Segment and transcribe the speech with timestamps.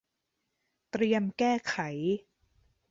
[0.91, 1.77] เตรียมแก้ไข